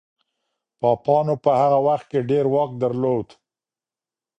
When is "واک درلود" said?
2.53-3.27